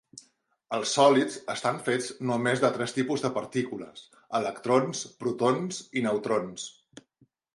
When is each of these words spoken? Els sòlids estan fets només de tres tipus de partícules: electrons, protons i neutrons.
Els 0.77 0.93
sòlids 0.97 1.35
estan 1.53 1.75
fets 1.89 2.07
només 2.29 2.63
de 2.63 2.71
tres 2.77 2.95
tipus 2.95 3.25
de 3.27 3.31
partícules: 3.37 4.01
electrons, 4.39 5.05
protons 5.21 5.83
i 6.01 6.07
neutrons. 6.07 6.67